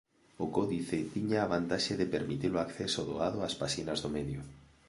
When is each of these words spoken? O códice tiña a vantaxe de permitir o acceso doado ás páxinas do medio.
O 0.43 0.45
códice 0.55 0.97
tiña 1.13 1.39
a 1.41 1.49
vantaxe 1.53 1.93
de 1.99 2.11
permitir 2.15 2.51
o 2.57 2.63
acceso 2.65 3.01
doado 3.09 3.37
ás 3.47 3.55
páxinas 3.61 4.01
do 4.03 4.09
medio. 4.17 4.39